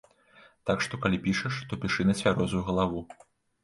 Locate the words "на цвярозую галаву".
2.11-3.09